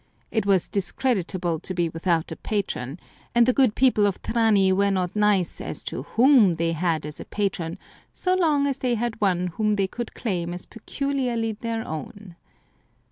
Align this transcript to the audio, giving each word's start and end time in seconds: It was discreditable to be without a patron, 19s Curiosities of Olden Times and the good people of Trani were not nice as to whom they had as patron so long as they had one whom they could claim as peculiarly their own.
It 0.31 0.47
was 0.47 0.67
discreditable 0.67 1.59
to 1.59 1.73
be 1.75 1.87
without 1.87 2.31
a 2.31 2.35
patron, 2.35 2.95
19s 2.95 2.95
Curiosities 2.95 3.05
of 3.05 3.05
Olden 3.05 3.17
Times 3.21 3.31
and 3.35 3.45
the 3.45 3.53
good 3.53 3.75
people 3.75 4.07
of 4.07 4.21
Trani 4.23 4.73
were 4.73 4.89
not 4.89 5.15
nice 5.15 5.61
as 5.61 5.83
to 5.83 6.03
whom 6.17 6.53
they 6.55 6.71
had 6.71 7.05
as 7.05 7.21
patron 7.29 7.77
so 8.11 8.33
long 8.33 8.65
as 8.65 8.79
they 8.79 8.95
had 8.95 9.21
one 9.21 9.45
whom 9.47 9.75
they 9.75 9.85
could 9.85 10.15
claim 10.15 10.55
as 10.55 10.65
peculiarly 10.65 11.51
their 11.51 11.87
own. 11.87 12.35